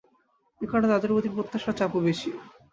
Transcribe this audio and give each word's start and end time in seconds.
এ 0.61 0.69
কারণে 0.69 0.87
তাঁদের 0.91 1.11
ওপর 1.11 1.35
প্রত্যাশার 1.35 1.77
চাপও 1.79 2.05
বেশি। 2.07 2.29